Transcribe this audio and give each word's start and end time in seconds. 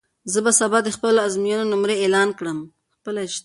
زه 0.31 0.39
به 0.45 0.51
سبا 0.59 0.79
د 0.83 0.89
خپلو 0.95 1.19
ازموینو 1.27 1.69
نمرې 1.71 1.95
اعلان 1.99 2.29
کړم. 2.39 2.59